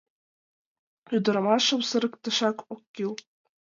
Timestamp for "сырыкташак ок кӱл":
1.89-3.13